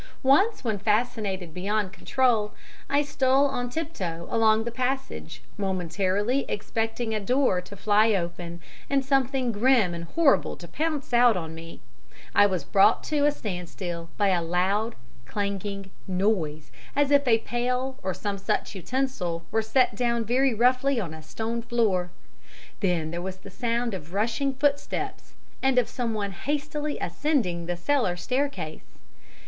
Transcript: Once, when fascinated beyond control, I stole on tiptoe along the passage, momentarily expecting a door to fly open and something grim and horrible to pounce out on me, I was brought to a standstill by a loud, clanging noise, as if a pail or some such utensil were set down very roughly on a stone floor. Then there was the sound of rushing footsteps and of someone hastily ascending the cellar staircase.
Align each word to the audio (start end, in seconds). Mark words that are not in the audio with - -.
Once, 0.23 0.63
when 0.63 0.79
fascinated 0.79 1.53
beyond 1.53 1.93
control, 1.93 2.55
I 2.89 3.03
stole 3.03 3.45
on 3.45 3.69
tiptoe 3.69 4.27
along 4.31 4.63
the 4.63 4.71
passage, 4.71 5.43
momentarily 5.59 6.43
expecting 6.49 7.13
a 7.13 7.19
door 7.19 7.61
to 7.61 7.75
fly 7.75 8.13
open 8.15 8.61
and 8.89 9.05
something 9.05 9.51
grim 9.51 9.93
and 9.93 10.05
horrible 10.05 10.55
to 10.57 10.67
pounce 10.67 11.13
out 11.13 11.37
on 11.37 11.53
me, 11.53 11.81
I 12.33 12.47
was 12.47 12.63
brought 12.63 13.03
to 13.05 13.25
a 13.27 13.31
standstill 13.31 14.09
by 14.17 14.29
a 14.29 14.41
loud, 14.41 14.95
clanging 15.27 15.91
noise, 16.07 16.71
as 16.95 17.11
if 17.11 17.27
a 17.27 17.37
pail 17.37 17.99
or 18.01 18.15
some 18.15 18.39
such 18.39 18.73
utensil 18.73 19.45
were 19.51 19.61
set 19.61 19.93
down 19.95 20.25
very 20.25 20.51
roughly 20.55 20.99
on 20.99 21.13
a 21.13 21.21
stone 21.21 21.61
floor. 21.61 22.09
Then 22.79 23.11
there 23.11 23.21
was 23.21 23.37
the 23.37 23.51
sound 23.51 23.93
of 23.93 24.15
rushing 24.15 24.55
footsteps 24.55 25.33
and 25.61 25.77
of 25.77 25.87
someone 25.87 26.31
hastily 26.31 26.97
ascending 26.99 27.67
the 27.67 27.77
cellar 27.77 28.17
staircase. 28.17 28.81